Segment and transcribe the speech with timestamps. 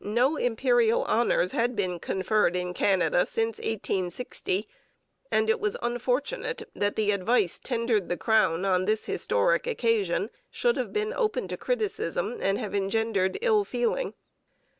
[0.00, 4.68] No Imperial honours had been conferred in Canada since 1860,
[5.30, 10.76] and it was unfortunate that the advice tendered the crown on this historic occasion should
[10.76, 14.14] have been open to criticism and have engendered ill feeling.